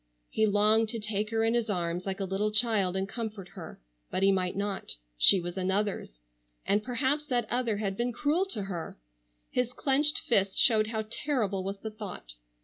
[0.31, 3.79] He longed to take her in his arms like a little child and comfort her,
[4.09, 4.93] but he might not.
[5.15, 6.21] She was another's.
[6.65, 8.97] And perhaps that other had been cruel to her!
[9.51, 12.33] His clenched fists showed how terrible was the thought.